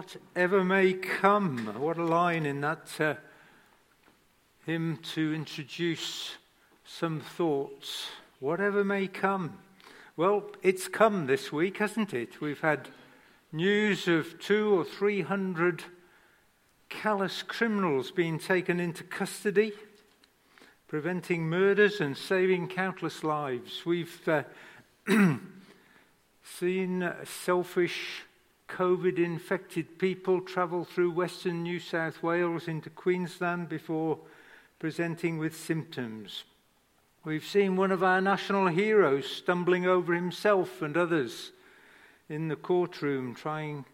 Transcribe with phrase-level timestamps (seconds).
[0.00, 1.58] whatever may come.
[1.78, 3.14] What a line in that uh,
[4.64, 6.36] hymn to introduce
[6.86, 8.06] some thoughts.
[8.38, 9.58] Whatever may come.
[10.16, 12.40] Well, it's come this week, hasn't it?
[12.40, 12.88] We've had
[13.52, 15.84] news of two or three hundred
[16.88, 19.72] callous criminals being taken into custody,
[20.88, 23.84] preventing murders and saving countless lives.
[23.84, 24.44] We've uh,
[26.42, 28.22] seen selfish
[28.70, 34.18] COVID infected people travel through western New South Wales into Queensland before
[34.78, 36.44] presenting with symptoms.
[37.24, 41.50] We've seen one of our national heroes stumbling over himself and others
[42.28, 43.84] in the courtroom trying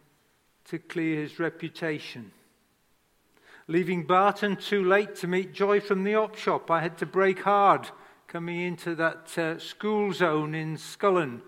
[0.67, 2.31] to clear his reputation.
[3.69, 7.43] Leaving Barton too late to meet Joy from the op shop, I had to brake
[7.43, 7.89] hard
[8.29, 11.41] coming into that uh, school zone in Scullin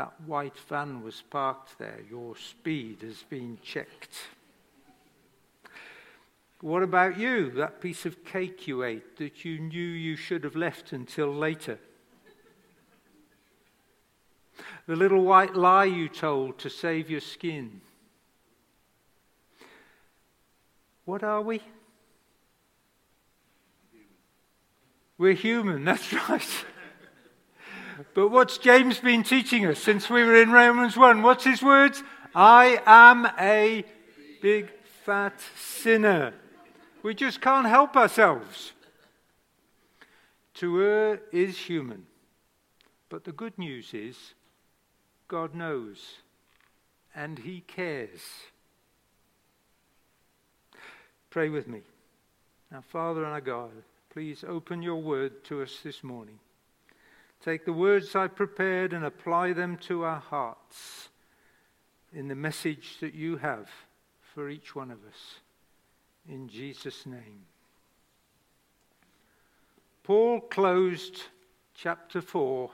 [0.00, 2.00] that white van was parked there.
[2.08, 4.16] Your speed has been checked.
[6.62, 7.50] What about you?
[7.50, 11.78] That piece of cake you ate that you knew you should have left until later?
[14.86, 17.82] The little white lie you told to save your skin?
[21.04, 21.60] What are we?
[25.18, 26.64] We're human, that's right.
[28.14, 31.22] But what's James been teaching us since we were in Romans 1?
[31.22, 32.02] What's his words?
[32.34, 33.84] I am a
[34.40, 34.70] big
[35.04, 36.34] fat sinner.
[37.02, 38.72] We just can't help ourselves.
[40.54, 42.06] To err is human.
[43.08, 44.34] But the good news is
[45.26, 46.18] God knows
[47.14, 48.20] and He cares.
[51.28, 51.82] Pray with me.
[52.70, 53.70] Now, Father and our God,
[54.10, 56.38] please open your word to us this morning.
[57.44, 61.08] Take the words I prepared and apply them to our hearts
[62.12, 63.68] in the message that you have
[64.34, 65.36] for each one of us.
[66.28, 67.46] In Jesus' name.
[70.02, 71.22] Paul closed
[71.74, 72.70] chapter 4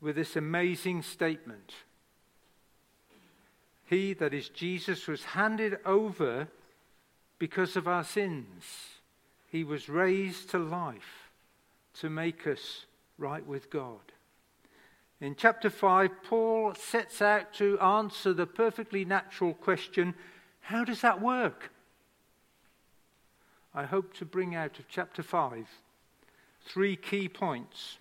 [0.00, 1.74] with this amazing statement.
[3.84, 6.48] He, that is Jesus, was handed over
[7.38, 8.64] because of our sins.
[9.48, 11.30] He was raised to life
[11.94, 12.86] to make us
[13.20, 14.00] right with God.
[15.20, 20.14] In chapter 5, Paul sets out to answer the perfectly natural question
[20.62, 21.72] how does that work?
[23.74, 25.66] I hope to bring out of chapter 5
[26.62, 27.98] three key points.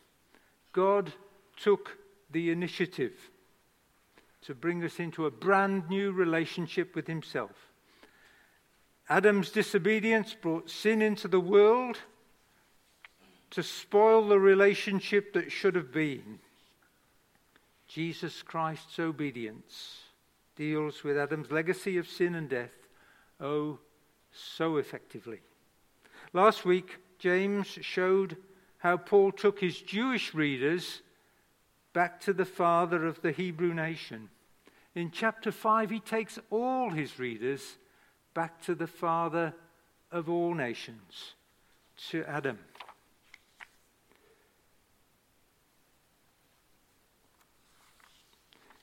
[0.73, 1.13] God
[1.57, 1.97] took
[2.29, 3.13] the initiative
[4.41, 7.71] to bring us into a brand new relationship with Himself.
[9.09, 11.97] Adam's disobedience brought sin into the world
[13.51, 16.39] to spoil the relationship that should have been.
[17.87, 20.01] Jesus Christ's obedience
[20.55, 22.73] deals with Adam's legacy of sin and death,
[23.39, 23.79] oh,
[24.31, 25.39] so effectively.
[26.33, 28.37] Last week, James showed
[28.77, 31.01] how Paul took his Jewish readers
[31.93, 34.29] back to the father of the Hebrew nation.
[34.95, 37.77] In chapter 5, he takes all his readers
[38.33, 39.53] back to the father
[40.11, 41.33] of all nations,
[42.09, 42.59] to Adam.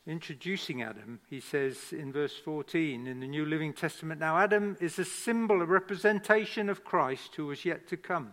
[0.06, 4.98] Introducing Adam, he says in verse 14 in the New Living Testament Now, Adam is
[4.98, 8.32] a symbol, a representation of Christ who was yet to come.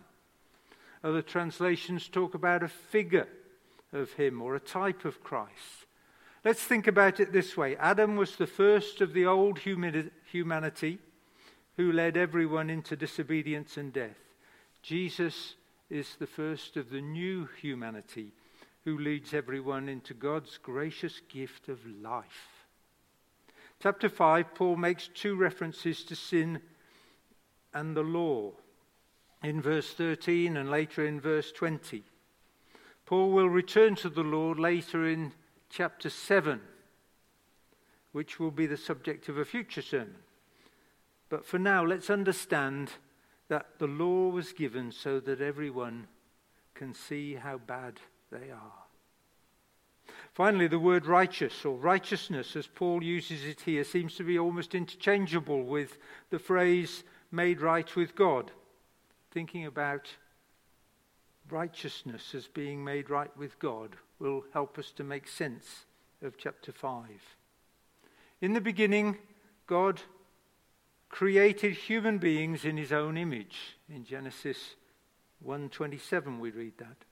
[1.02, 3.28] Other translations talk about a figure
[3.92, 5.86] of him or a type of Christ.
[6.44, 10.98] Let's think about it this way Adam was the first of the old humanity
[11.76, 14.18] who led everyone into disobedience and death.
[14.82, 15.54] Jesus
[15.90, 18.32] is the first of the new humanity
[18.84, 22.66] who leads everyone into God's gracious gift of life.
[23.80, 26.60] Chapter 5, Paul makes two references to sin
[27.72, 28.52] and the law
[29.42, 32.02] in verse 13 and later in verse 20.
[33.06, 35.32] Paul will return to the law later in
[35.68, 36.60] chapter 7,
[38.12, 40.16] which will be the subject of a future sermon.
[41.28, 42.92] But for now, let's understand
[43.48, 46.06] that the law was given so that everyone
[46.74, 48.00] can see how bad
[48.34, 48.84] they are.
[50.32, 54.74] Finally, the word righteous or righteousness, as Paul uses it here, seems to be almost
[54.74, 55.96] interchangeable with
[56.30, 58.50] the phrase made right with God.
[59.30, 60.08] Thinking about
[61.48, 65.84] righteousness as being made right with God will help us to make sense
[66.20, 67.04] of chapter 5.
[68.40, 69.18] In the beginning,
[69.66, 70.00] God
[71.08, 73.76] created human beings in his own image.
[73.88, 74.74] In Genesis
[75.44, 77.04] 1:27 we read that.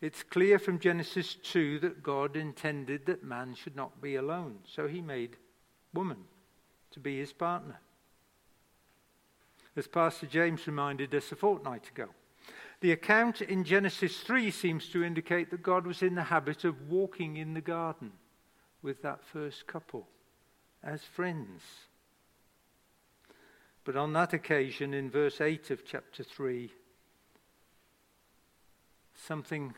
[0.00, 4.86] It's clear from Genesis 2 that God intended that man should not be alone, so
[4.86, 5.36] he made
[5.92, 6.18] woman
[6.92, 7.80] to be his partner.
[9.74, 12.06] As Pastor James reminded us a fortnight ago,
[12.80, 16.88] the account in Genesis 3 seems to indicate that God was in the habit of
[16.88, 18.12] walking in the garden
[18.82, 20.06] with that first couple
[20.84, 21.62] as friends.
[23.84, 26.70] But on that occasion, in verse 8 of chapter 3,
[29.14, 29.74] something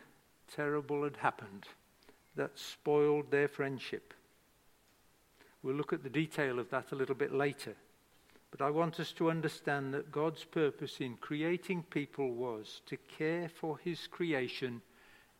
[0.54, 1.66] terrible had happened
[2.36, 4.14] that spoiled their friendship.
[5.62, 7.74] We'll look at the detail of that a little bit later.
[8.50, 13.48] But I want us to understand that God's purpose in creating people was to care
[13.48, 14.82] for his creation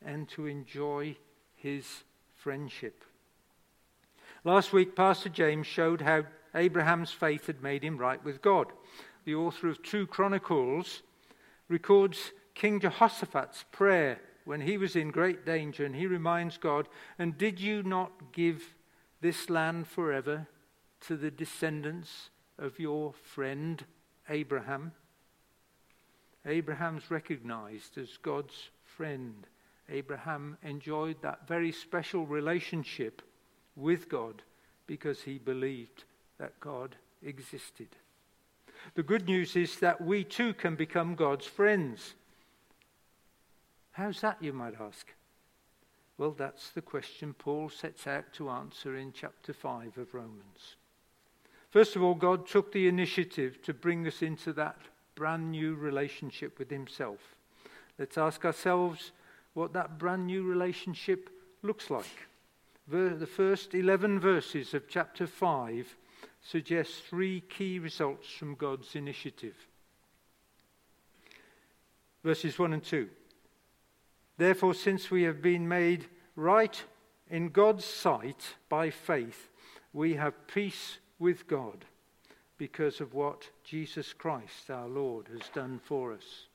[0.04, 1.16] and to enjoy
[1.56, 2.04] his
[2.34, 3.04] friendship.
[4.44, 6.24] Last week, Pastor James showed how
[6.54, 8.68] Abraham's faith had made him right with God.
[9.24, 11.02] The author of 2 Chronicles
[11.68, 16.88] records King Jehoshaphat's prayer when he was in great danger, and he reminds God,
[17.18, 18.74] And did you not give
[19.20, 20.46] this land forever
[21.02, 23.84] to the descendants of your friend
[24.28, 24.92] Abraham?
[26.46, 29.46] Abraham's recognized as God's friend.
[29.88, 33.22] Abraham enjoyed that very special relationship
[33.76, 34.42] with God
[34.86, 36.04] because he believed
[36.38, 37.88] that God existed.
[38.94, 42.14] The good news is that we too can become God's friends.
[43.92, 45.06] How's that, you might ask?
[46.16, 50.76] Well, that's the question Paul sets out to answer in chapter 5 of Romans.
[51.70, 54.76] First of all, God took the initiative to bring us into that
[55.14, 57.36] brand new relationship with Himself.
[57.98, 59.12] Let's ask ourselves
[59.54, 61.30] what that brand new relationship
[61.62, 62.28] looks like.
[62.88, 65.96] The first 11 verses of chapter 5
[66.42, 69.54] suggest three key results from God's initiative.
[72.24, 73.08] Verses 1 and 2.
[74.40, 76.82] Therefore, since we have been made right
[77.28, 79.50] in God's sight by faith,
[79.92, 81.84] we have peace with God
[82.56, 86.46] because of what Jesus Christ our Lord has done for us.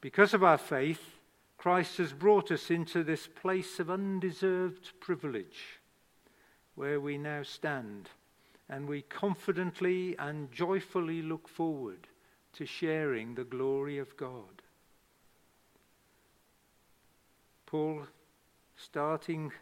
[0.00, 1.16] Because of our faith,
[1.56, 5.80] Christ has brought us into this place of undeserved privilege
[6.76, 8.08] where we now stand
[8.68, 12.06] and we confidently and joyfully look forward
[12.52, 14.57] to sharing the glory of God.
[17.68, 18.06] Paul's
[18.78, 19.52] starting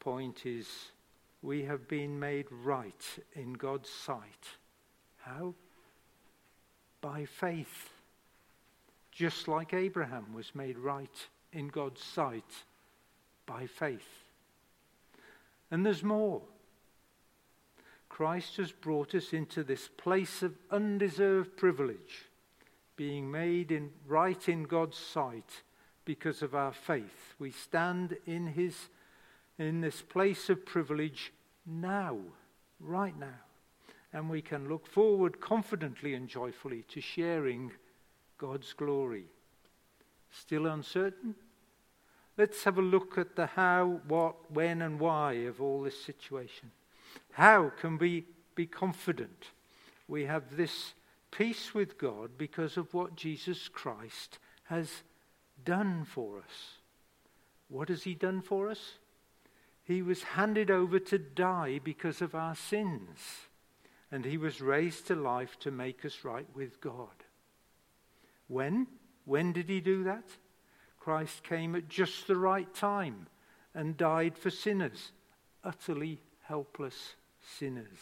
[0.00, 0.68] point is
[1.40, 4.58] we have been made right in God's sight.
[5.16, 5.54] How?
[7.00, 7.88] By faith
[9.10, 12.64] just like Abraham was made right in God's sight
[13.46, 14.26] by faith.
[15.70, 16.42] And there's more.
[18.10, 22.26] Christ has brought us into this place of undeserved privilege,
[22.94, 25.62] being made in, right in God's sight
[26.08, 27.34] because of our faith.
[27.38, 28.74] We stand in, his,
[29.58, 31.34] in this place of privilege
[31.66, 32.16] now,
[32.80, 33.44] right now.
[34.14, 37.72] And we can look forward confidently and joyfully to sharing
[38.38, 39.26] God's glory.
[40.30, 41.34] Still uncertain?
[42.38, 46.70] Let's have a look at the how, what, when, and why of all this situation.
[47.32, 49.50] How can we be confident
[50.06, 50.94] we have this
[51.30, 55.02] peace with God because of what Jesus Christ has
[55.64, 56.78] done for us?
[57.68, 58.94] What has He done for us?
[59.84, 63.18] He was handed over to die because of our sins,
[64.10, 67.24] and He was raised to life to make us right with God.
[68.48, 68.86] When?
[69.24, 70.24] When did he do that?
[70.98, 73.26] Christ came at just the right time
[73.74, 75.12] and died for sinners,
[75.62, 77.98] utterly helpless sinners.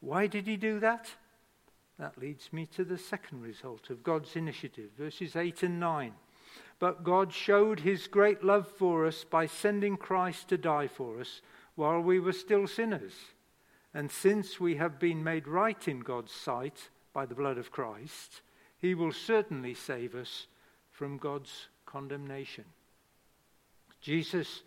[0.00, 1.08] Why did he do that?
[1.98, 6.12] That leads me to the second result of God's initiative, verses 8 and 9.
[6.82, 11.40] But God showed his great love for us by sending Christ to die for us
[11.76, 13.12] while we were still sinners.
[13.94, 18.42] And since we have been made right in God's sight by the blood of Christ,
[18.80, 20.48] he will certainly save us
[20.90, 22.64] from God's condemnation.
[24.00, 24.64] Jesus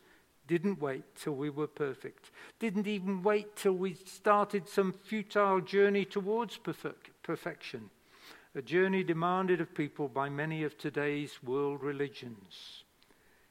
[0.48, 6.06] didn't wait till we were perfect, didn't even wait till we started some futile journey
[6.06, 7.90] towards perfect, perfection,
[8.56, 12.86] a journey demanded of people by many of today's world religions.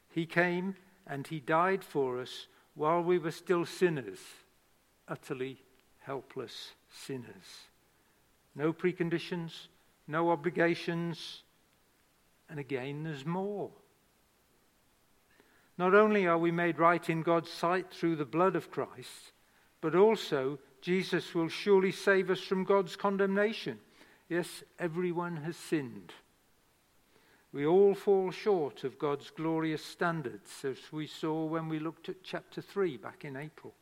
[0.09, 4.17] He came and he died for us while we were still sinners,
[5.07, 5.61] utterly
[5.99, 7.69] helpless sinners.
[8.55, 9.67] No preconditions,
[10.07, 11.43] no obligations.
[12.49, 13.69] And again, there's more.
[15.77, 19.33] Not only are we made right in God's sight through the blood of Christ,
[19.81, 23.79] but also Jesus will surely save us from God's condemnation.
[24.27, 26.13] Yes, everyone has sinned.
[27.53, 32.23] We all fall short of God's glorious standards, as we saw when we looked at
[32.23, 33.73] chapter 3 back in April.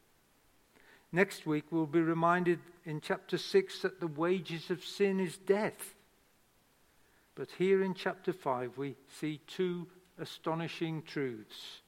[1.11, 5.95] Next week, we'll be reminded in chapter 6 that the wages of sin is death.
[7.35, 9.87] But here in chapter 5, we see two
[10.19, 11.81] astonishing truths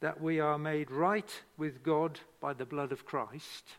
[0.00, 3.76] that we are made right with God by the blood of Christ,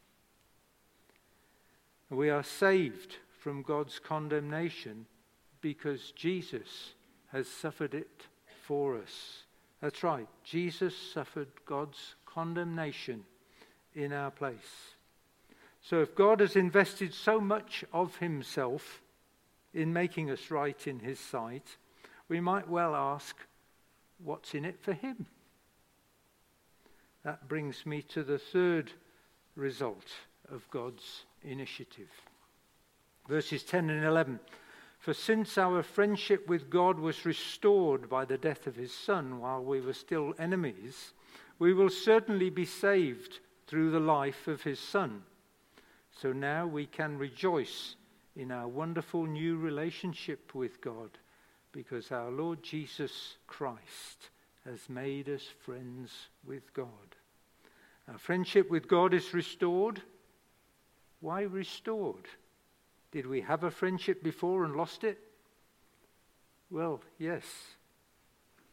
[2.10, 5.08] we are saved from God's condemnation
[5.62, 6.94] because Jesus
[7.32, 8.28] has suffered it
[8.68, 9.44] for us.
[9.82, 13.24] That's right, Jesus suffered God's condemnation
[13.96, 14.94] in our place.
[15.82, 19.02] So if God has invested so much of himself
[19.74, 21.78] in making us right in his sight,
[22.30, 23.36] we might well ask,
[24.24, 25.26] what's in it for him?
[27.24, 28.92] That brings me to the third
[29.56, 30.12] result
[30.52, 32.10] of God's initiative.
[33.32, 34.42] Verses 10 and 11.
[35.00, 39.64] For since our friendship with God was restored by the death of his Son while
[39.64, 41.14] we were still enemies,
[41.58, 45.24] we will certainly be saved through the life of his Son.
[46.12, 47.96] So now we can rejoice
[48.36, 51.12] in our wonderful new relationship with God
[51.72, 54.30] because our Lord Jesus Christ
[54.66, 56.12] has made us friends
[56.46, 57.16] with God.
[58.12, 60.02] Our friendship with God is restored.
[61.22, 62.28] Why restored?
[63.12, 65.20] Did we have a friendship before and lost it?
[66.70, 67.44] Well, yes.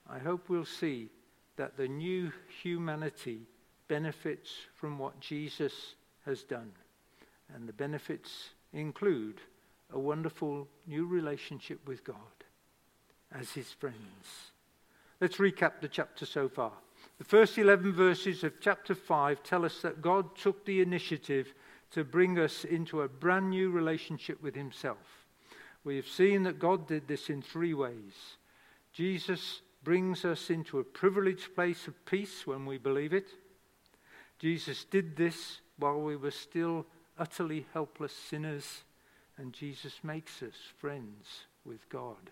[0.09, 1.11] I hope we'll see
[1.57, 3.43] that the new humanity
[3.89, 6.71] benefits from what Jesus has done.
[7.55, 9.41] And the benefits include
[9.93, 12.17] a wonderful new relationship with God
[13.33, 14.53] as his friends.
[15.21, 16.73] Let's recap the chapter so far.
[17.19, 21.53] The first 11 verses of chapter 5 tell us that God took the initiative
[21.91, 25.27] to bring us into a brand new relationship with himself.
[25.85, 28.37] We have seen that God did this in three ways.
[28.93, 33.29] Jesus brings us into a privileged place of peace when we believe it.
[34.39, 36.87] Jesus did this while we were still
[37.19, 38.85] utterly helpless sinners,
[39.37, 42.31] and Jesus makes us friends with God.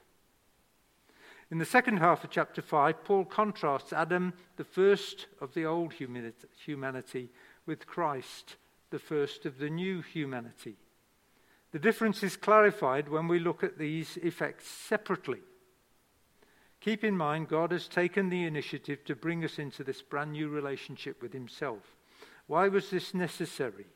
[1.51, 5.93] In the second half of chapter 5, Paul contrasts Adam, the first of the old
[5.93, 7.31] humanity,
[7.67, 8.57] with Christ,
[8.91, 10.77] the first of the new humanity.
[11.73, 15.41] The difference is clarified when we look at these effects separately.
[16.81, 20.49] Keep in mind, God has taken the initiative to bring us into this brand new
[20.49, 21.97] relationship with Himself.
[22.47, 23.87] Why was this necessary?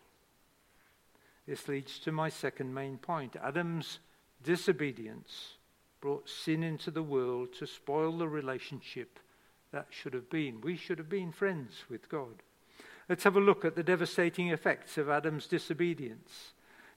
[1.46, 4.00] This leads to my second main point Adam's
[4.42, 5.56] disobedience
[6.00, 9.18] brought sin into the world to spoil the relationship
[9.72, 10.60] that should have been.
[10.60, 12.42] We should have been friends with God.
[13.10, 16.52] Let's have a look at the devastating effects of Adam's disobedience.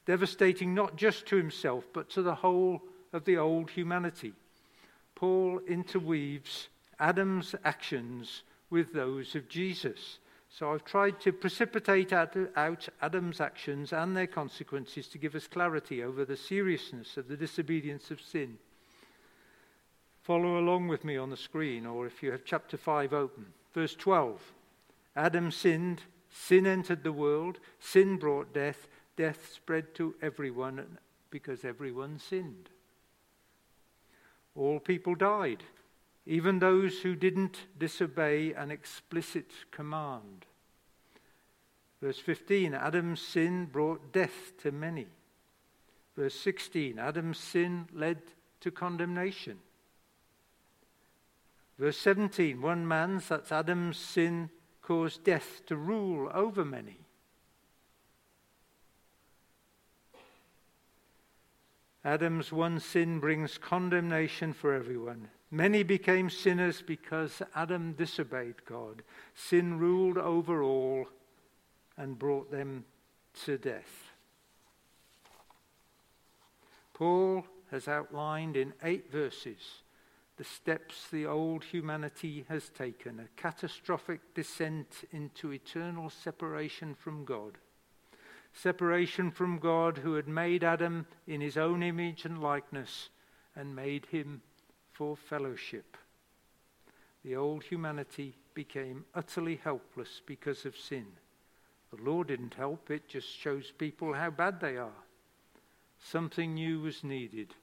[0.06, 4.34] Devastating not just to himself, but to the whole of the old humanity.
[5.16, 6.68] Paul interweaves
[7.00, 10.20] Adam's actions with those of Jesus.
[10.52, 16.04] So I've tried to precipitate out Adam's actions and their consequences to give us clarity
[16.04, 18.60] over the seriousness of the disobedience of sin.
[20.22, 23.48] Follow along with me on the screen, or if you have chapter 5 open.
[23.74, 24.40] Verse 12
[25.16, 30.98] Adam sinned, sin entered the world, sin brought death, death spread to everyone
[31.30, 32.70] because everyone sinned.
[34.56, 35.64] All people died,
[36.26, 40.46] even those who didn't disobey an explicit command.
[42.02, 45.08] Verse 15 Adam's sin brought death to many.
[46.18, 48.22] Verse 16 Adam's sin led
[48.60, 49.60] to condemnation.
[51.80, 54.50] Verse 17 one man's, that's Adam's sin,
[54.84, 57.00] caused death to rule over many.
[62.06, 65.30] Adam's one sin brings condemnation for everyone.
[65.50, 69.04] Many became sinners because Adam disobeyed God.
[69.34, 71.08] Sin ruled over all
[71.96, 72.84] and brought them
[73.46, 74.12] to death.
[76.94, 79.83] Paul has outlined in eight verses
[80.44, 87.58] the steps the old humanity has taken a catastrophic descent into eternal separation from God.
[88.52, 93.08] Separation from God, who had made Adam in his own image and likeness
[93.56, 94.42] and made him
[94.92, 95.96] for fellowship.
[97.24, 101.06] The old humanity became utterly helpless because of sin.
[101.96, 105.04] The law didn't help, it just shows people how bad they are.
[106.04, 107.56] Something new was needed.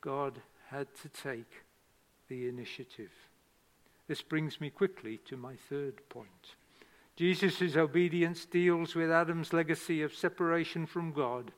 [0.00, 1.64] God had to take
[2.30, 3.10] the initiative.
[4.08, 6.54] This brings me quickly to my third point.
[7.16, 11.50] Jesus' obedience deals with Adam's legacy of separation from God,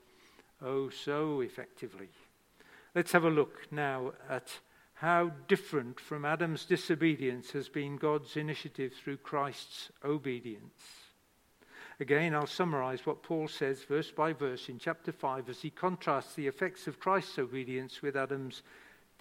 [0.60, 2.08] oh, so effectively.
[2.96, 4.50] Let's have a look now at
[4.94, 10.82] how different from Adam's disobedience has been God's initiative through Christ's obedience.
[12.00, 16.34] Again, I'll summarize what Paul says verse by verse in chapter 5 as he contrasts
[16.34, 18.62] the effects of Christ's obedience with Adam's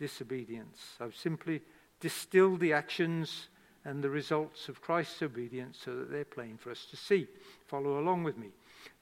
[0.01, 0.97] disobedience.
[0.99, 1.61] I've simply
[1.99, 3.49] distilled the actions
[3.85, 7.27] and the results of Christ's obedience so that they're plain for us to see.
[7.67, 8.47] Follow along with me.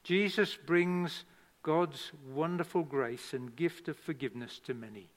[0.04, 1.24] Jesus brings
[1.62, 5.08] God's wonderful grace and gift of forgiveness to many.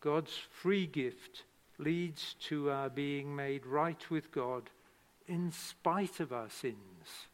[0.00, 1.42] God's free gift
[1.78, 4.70] leads to our being made right with God
[5.26, 7.26] in spite of our sins.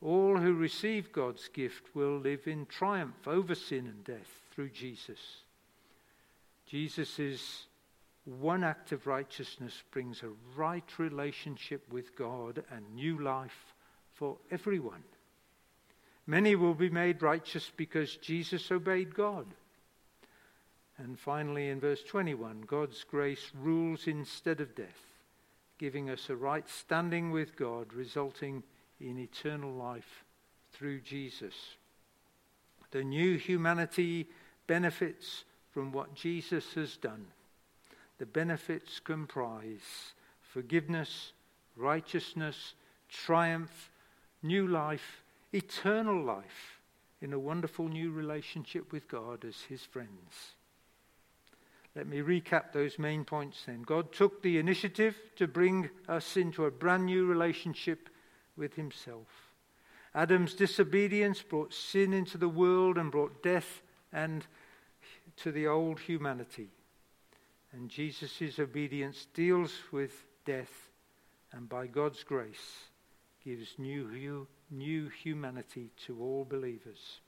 [0.00, 5.20] All who receive God's gift will live in triumph over sin and death through Jesus.
[6.66, 7.66] Jesus'
[8.24, 13.76] one act of righteousness brings a right relationship with God and new life
[14.14, 15.04] for everyone.
[16.26, 19.46] Many will be made righteous because Jesus obeyed God.
[20.96, 25.06] And finally, in verse 21, God's grace rules instead of death
[25.78, 28.64] giving us a right standing with God, resulting
[29.00, 30.24] in eternal life
[30.72, 31.54] through Jesus.
[32.90, 34.26] The new humanity
[34.68, 37.26] benefits from what Jesus has done.
[38.18, 41.32] The benefits comprise forgiveness,
[41.76, 42.74] righteousness,
[43.08, 43.90] triumph,
[44.42, 45.22] new life,
[45.52, 46.80] eternal life
[47.20, 50.54] in a wonderful new relationship with God as his friends.
[51.94, 53.82] Let me recap those main points then.
[53.82, 58.08] God took the initiative to bring us into a brand new relationship
[58.56, 59.26] with Himself.
[60.14, 64.46] Adam's disobedience brought sin into the world and brought death and
[65.36, 66.68] to the old humanity.
[67.72, 70.90] And Jesus' obedience deals with death
[71.52, 72.88] and by God's grace
[73.44, 77.20] gives new, new humanity to all believers.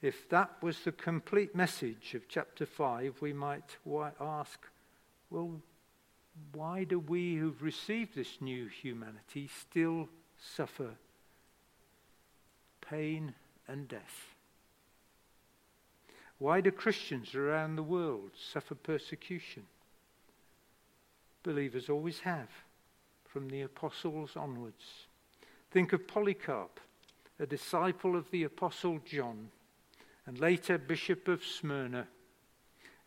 [0.00, 3.76] If that was the complete message of chapter 5, we might
[4.20, 4.60] ask,
[5.28, 5.60] well,
[6.52, 10.90] why do we who've received this new humanity still suffer
[12.80, 13.34] pain
[13.68, 14.34] and death?
[16.38, 19.64] Why do Christians around the world suffer persecution?
[21.42, 22.48] Believers always have,
[23.24, 25.06] from the apostles onwards.
[25.70, 26.80] Think of Polycarp,
[27.40, 29.50] a disciple of the apostle John
[30.26, 32.06] and later Bishop of Smyrna,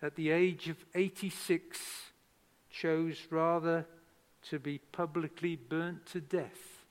[0.02, 1.80] at the age of 86,
[2.71, 3.86] chose rather
[4.50, 6.84] to be publicly burnt to death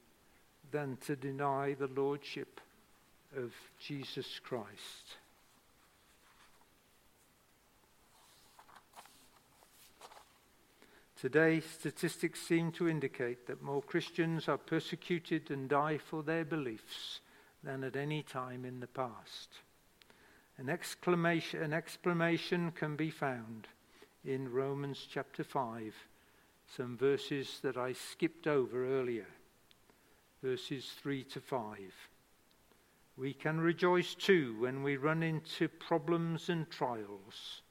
[0.70, 2.60] than to deny the lordship
[3.36, 5.16] of Jesus Christ.
[11.20, 17.20] Today, statistics seem to indicate that more Christians are persecuted and die for their beliefs
[17.62, 19.50] than at any time in the past.
[20.56, 23.68] An exclamation, an exclamation can be found
[24.24, 25.94] in Romans chapter 5,
[26.76, 29.26] some verses that I skipped over earlier,
[30.42, 31.76] verses 3 to 5.
[33.16, 37.62] We can rejoice too when we run into problems and trials.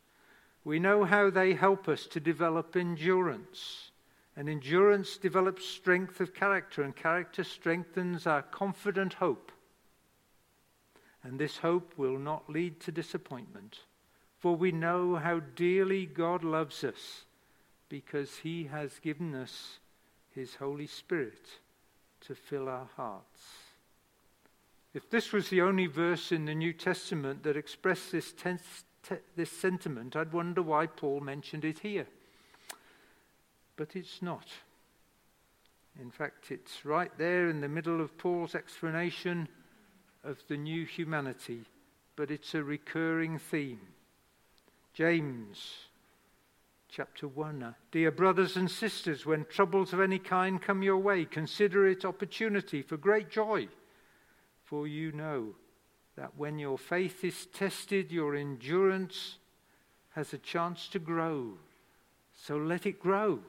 [0.63, 3.91] We know how they help us to develop endurance.
[4.35, 9.51] And endurance develops strength of character, and character strengthens our confident hope
[11.23, 13.79] and this hope will not lead to disappointment,
[14.37, 17.25] for we know how dearly God loves us
[17.89, 19.79] because he has given us
[20.33, 21.59] his Holy Spirit
[22.21, 23.68] to fill our hearts.
[24.99, 29.15] If this was the only verse in the New Testament that expressed this, tense, te-
[29.37, 32.05] this sentiment, I'd wonder why Paul mentioned it here.
[33.77, 34.47] But it's not.
[36.01, 39.47] In fact, it's right there in the middle of Paul's explanation
[40.25, 41.61] of the new humanity,
[42.17, 43.79] but it's a recurring theme.
[44.93, 45.75] James
[46.89, 47.63] chapter 1.
[47.63, 52.03] Uh, Dear brothers and sisters, when troubles of any kind come your way, consider it
[52.03, 53.69] opportunity for great joy.
[54.69, 55.55] For you know
[56.15, 59.39] that when your faith is tested, your endurance
[60.11, 61.53] has a chance to grow.
[62.35, 63.39] So let it grow.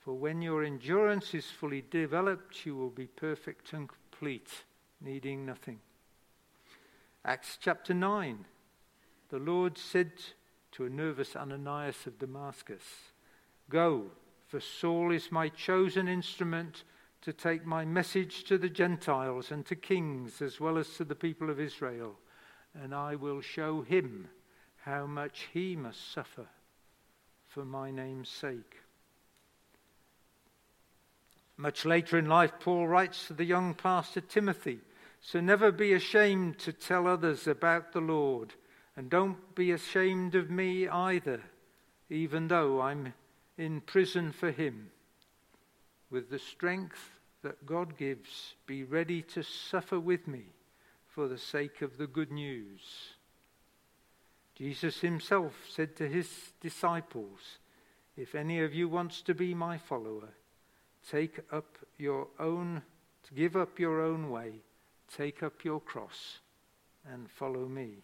[0.00, 4.50] For when your endurance is fully developed, you will be perfect and complete,
[5.00, 5.80] needing nothing.
[7.24, 8.44] Acts chapter 9.
[9.30, 10.12] The Lord said
[10.72, 12.84] to a nervous Ananias of Damascus,
[13.70, 14.10] Go,
[14.46, 16.84] for Saul is my chosen instrument
[17.26, 21.16] to take my message to the Gentiles and to kings as well as to the
[21.16, 22.14] people of Israel,
[22.72, 24.28] and I will show him
[24.84, 26.46] how much he must suffer
[27.48, 28.76] for my name's sake.
[31.56, 34.78] Much later in life, Paul writes to the young pastor Timothy
[35.20, 38.54] So never be ashamed to tell others about the Lord,
[38.94, 41.40] and don't be ashamed of me either,
[42.08, 43.14] even though I'm
[43.58, 44.92] in prison for Him,
[46.08, 47.15] with the strength
[47.46, 50.46] that God gives, be ready to suffer with me
[51.06, 52.80] for the sake of the good news.
[54.56, 56.28] Jesus himself said to his
[56.60, 57.58] disciples,
[58.16, 60.30] If any of you wants to be my follower,
[61.08, 62.82] take up your own,
[63.32, 64.54] give up your own way,
[65.16, 66.40] take up your cross,
[67.08, 67.98] and follow me.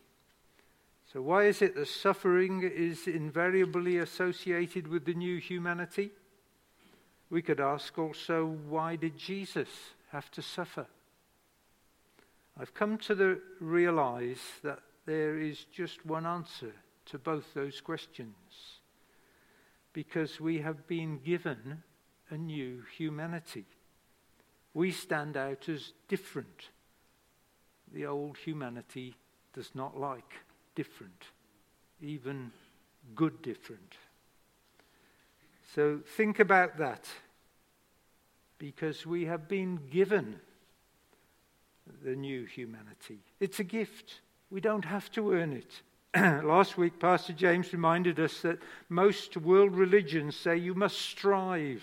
[1.13, 6.13] So, why is it that suffering is invariably associated with the new humanity?
[7.33, 9.71] We could ask also, why did Jesus
[10.11, 10.87] have to suffer?
[12.61, 16.75] I've come to the, realize that there is just one answer
[17.07, 18.35] to both those questions.
[19.95, 21.83] Because we have been given
[22.29, 23.65] a new humanity.
[24.75, 26.69] We stand out as different.
[27.95, 29.17] The old humanity
[29.55, 30.35] does not like
[30.75, 31.29] different,
[32.03, 32.53] even
[33.15, 33.95] good different.
[35.75, 37.07] So think about that
[38.59, 40.39] because we have been given
[42.05, 43.21] the new humanity.
[43.41, 44.21] It's a gift.
[44.51, 45.83] We don't have to earn it.
[46.45, 48.59] Last week, Pastor James reminded us that
[48.91, 51.83] most world religions say you must strive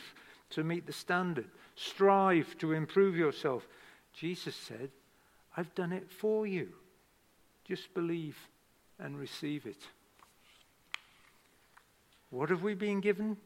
[0.51, 3.67] to meet the standard, strive to improve yourself.
[4.13, 4.91] Jesus said,
[5.57, 6.69] I've done it for you.
[7.65, 8.37] Just believe
[8.99, 9.81] and receive it.
[12.29, 13.37] What have we been given?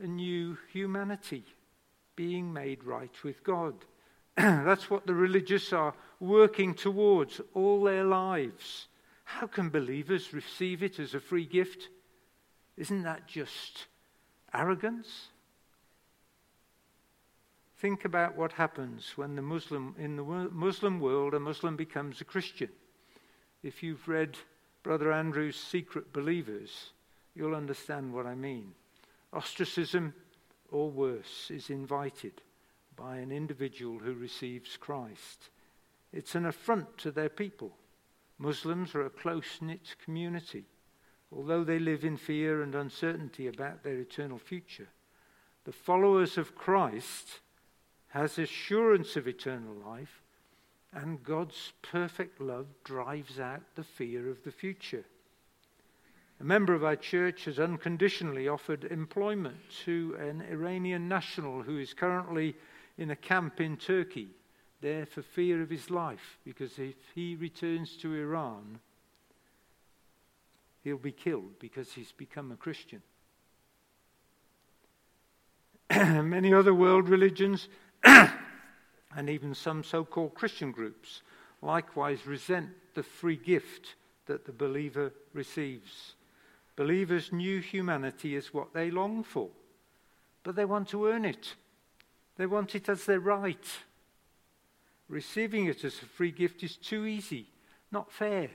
[0.00, 1.44] A new humanity,
[2.14, 3.74] being made right with God.
[4.36, 8.88] That's what the religious are working towards all their lives.
[9.24, 11.88] How can believers receive it as a free gift?
[12.76, 13.86] Isn't that just
[14.52, 15.28] arrogance?
[17.78, 22.24] Think about what happens when the Muslim in the Muslim world a Muslim becomes a
[22.24, 22.70] Christian.
[23.62, 24.38] If you've read
[24.82, 26.90] Brother Andrew's Secret Believers,
[27.34, 28.72] you'll understand what I mean.
[29.32, 30.14] Ostracism,
[30.70, 32.42] or worse, is invited
[32.96, 35.50] by an individual who receives Christ.
[36.12, 37.76] It's an affront to their people.
[38.38, 40.64] Muslims are a close knit community.
[41.32, 44.88] Although they live in fear and uncertainty about their eternal future,
[45.64, 47.40] the followers of Christ
[48.08, 50.22] has assurance of eternal life,
[50.92, 55.04] and God's perfect love drives out the fear of the future.
[56.38, 61.94] A member of our church has unconditionally offered employment to an Iranian national who is
[61.94, 62.54] currently
[62.98, 64.28] in a camp in Turkey,
[64.82, 68.80] there for fear of his life, because if he returns to Iran,
[70.84, 73.02] he'll be killed because he's become a Christian.
[75.90, 77.68] Many other world religions,
[78.04, 81.22] and even some so called Christian groups,
[81.62, 83.94] likewise resent the free gift
[84.26, 86.15] that the believer receives.
[86.76, 89.48] Believers' new humanity is what they long for,
[90.42, 91.54] but they want to earn it.
[92.36, 93.66] They want it as their right.
[95.08, 97.48] Receiving it as a free gift is too easy,
[97.90, 98.50] not fair,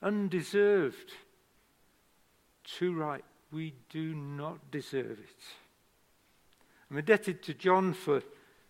[0.00, 1.12] undeserved.
[2.64, 3.24] Too right.
[3.52, 5.42] We do not deserve it.
[6.90, 8.22] I'm indebted to John for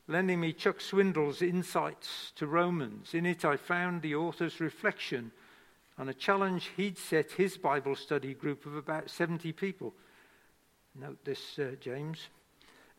[0.09, 3.15] lending me Chuck Swindoll's insights to Romans.
[3.15, 5.33] In it, I found the author's reflection
[5.99, 9.95] on a challenge he'd set his Bible study group of about 70 people.
[10.95, 12.29] Note this, uh, James.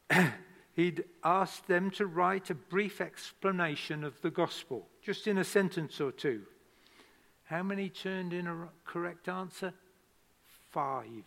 [0.75, 6.01] he'd asked them to write a brief explanation of the gospel, just in a sentence
[6.01, 6.41] or two.
[7.45, 9.73] How many turned in a correct answer?
[10.71, 11.25] Five.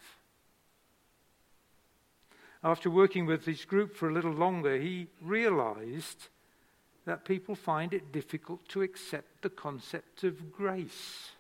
[2.63, 6.29] After working with this group for a little longer, he realized
[7.07, 11.31] that people find it difficult to accept the concept of grace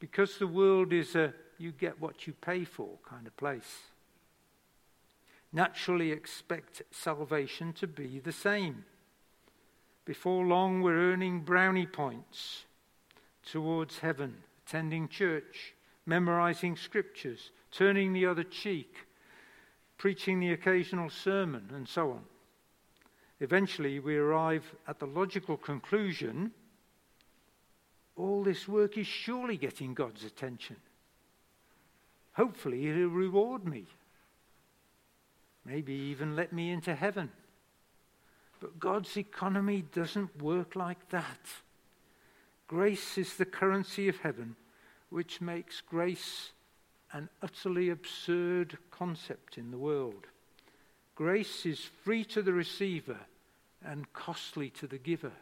[0.00, 3.80] because the world is a you get what you pay for kind of place.
[5.52, 8.84] Naturally expect salvation to be the same.
[10.06, 12.64] Before long, we're earning brownie points
[13.44, 14.36] towards heaven,
[14.66, 15.74] attending church,
[16.06, 19.06] memorizing scriptures, turning the other cheek,
[19.98, 22.22] preaching the occasional sermon, and so on.
[23.40, 26.52] Eventually, we arrive at the logical conclusion
[28.20, 30.76] all this work is surely getting God's attention.
[32.34, 33.86] Hopefully, He'll reward me.
[35.64, 37.30] Maybe even let me into heaven.
[38.60, 41.40] But God's economy doesn't work like that.
[42.68, 44.54] Grace is the currency of heaven,
[45.08, 46.50] which makes grace
[47.12, 50.26] an utterly absurd concept in the world.
[51.14, 53.18] Grace is free to the receiver
[53.84, 55.32] and costly to the giver.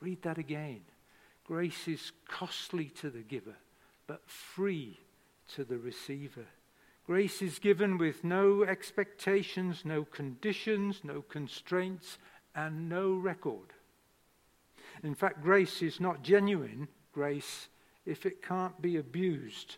[0.00, 0.80] Read that again.
[1.44, 3.56] Grace is costly to the giver,
[4.06, 4.98] but free
[5.54, 6.46] to the receiver.
[7.06, 12.16] Grace is given with no expectations, no conditions, no constraints,
[12.54, 13.74] and no record.
[15.02, 17.68] In fact, grace is not genuine grace
[18.06, 19.76] if it can't be abused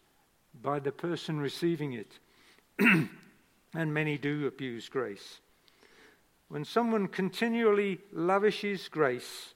[0.63, 2.19] by the person receiving it.
[3.75, 5.41] and many do abuse grace.
[6.49, 9.55] When someone continually lavishes grace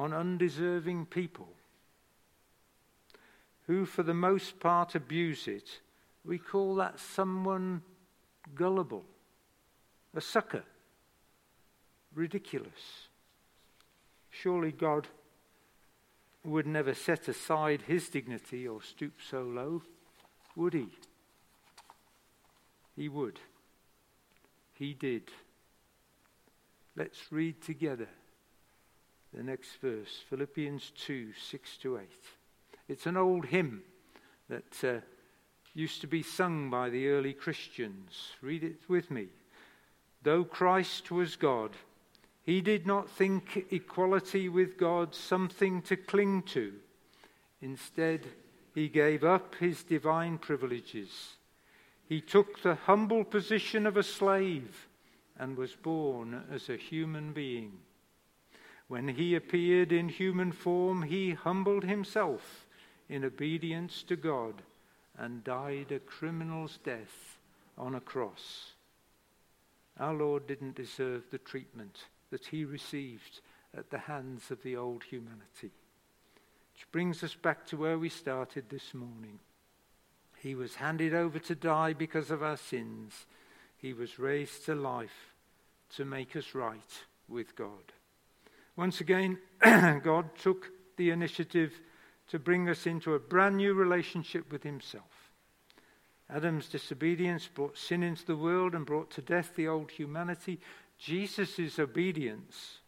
[0.00, 1.46] on undeserving people,
[3.66, 5.80] who for the most part abuse it,
[6.24, 7.82] we call that someone
[8.54, 9.04] gullible,
[10.16, 10.62] a sucker,
[12.14, 13.08] ridiculous.
[14.30, 15.06] Surely God
[16.44, 19.82] would never set aside his dignity or stoop so low,
[20.56, 20.88] would he?
[22.96, 23.38] He would.
[24.72, 25.24] He did.
[26.96, 28.08] Let's read together
[29.34, 32.08] the next verse Philippians 2 6 to 8.
[32.88, 33.82] It's an old hymn
[34.48, 35.00] that uh,
[35.74, 38.32] used to be sung by the early Christians.
[38.42, 39.28] Read it with me.
[40.22, 41.70] Though Christ was God,
[42.42, 46.72] he did not think equality with God something to cling to.
[47.62, 48.26] Instead,
[48.74, 51.36] he gave up his divine privileges.
[52.08, 54.88] He took the humble position of a slave
[55.38, 57.78] and was born as a human being.
[58.90, 62.66] When he appeared in human form, he humbled himself
[63.08, 64.62] in obedience to God
[65.16, 67.38] and died a criminal's death
[67.78, 68.72] on a cross.
[70.00, 73.42] Our Lord didn't deserve the treatment that he received
[73.78, 75.70] at the hands of the old humanity.
[76.72, 79.38] Which brings us back to where we started this morning.
[80.36, 83.26] He was handed over to die because of our sins.
[83.78, 85.32] He was raised to life
[85.94, 87.92] to make us right with God.
[88.80, 89.36] Once again,
[90.02, 91.78] God took the initiative
[92.28, 95.34] to bring us into a brand new relationship with Himself.
[96.30, 100.58] Adam's disobedience brought sin into the world and brought to death the old humanity.
[100.98, 102.78] Jesus' obedience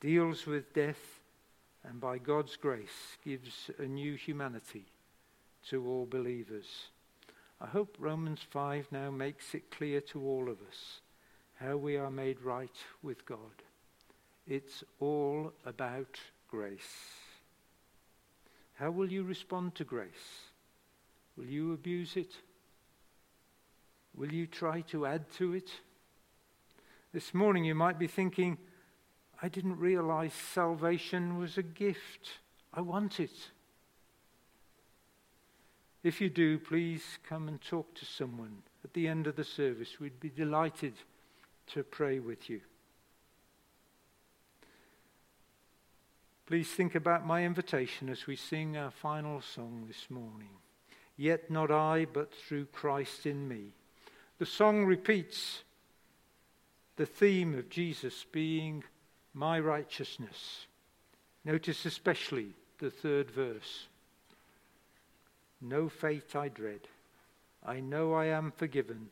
[0.00, 1.20] deals with death
[1.84, 4.86] and by God's grace gives a new humanity
[5.68, 6.86] to all believers.
[7.60, 11.02] I hope Romans 5 now makes it clear to all of us
[11.56, 13.62] how we are made right with God.
[14.48, 16.18] It's all about
[16.50, 16.80] grace.
[18.74, 20.48] How will you respond to grace?
[21.36, 22.34] Will you abuse it?
[24.16, 25.70] Will you try to add to it?
[27.12, 28.56] This morning you might be thinking,
[29.42, 32.38] I didn't realize salvation was a gift.
[32.72, 33.50] I want it.
[36.02, 40.00] If you do, please come and talk to someone at the end of the service.
[40.00, 40.94] We'd be delighted
[41.74, 42.62] to pray with you.
[46.48, 50.48] Please think about my invitation as we sing our final song this morning.
[51.14, 53.74] Yet not I, but through Christ in me.
[54.38, 55.62] The song repeats
[56.96, 58.82] the theme of Jesus being
[59.34, 60.68] my righteousness.
[61.44, 63.86] Notice especially the third verse.
[65.60, 66.88] No fate I dread.
[67.62, 69.10] I know I am forgiven.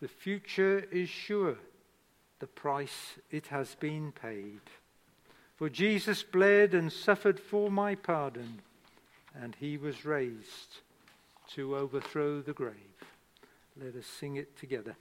[0.00, 1.56] The future is sure.
[2.38, 4.60] The price it has been paid.
[5.60, 8.62] For Jesus bled and suffered for my pardon,
[9.34, 10.78] and he was raised
[11.48, 12.72] to overthrow the grave.
[13.76, 14.96] Let us sing it together.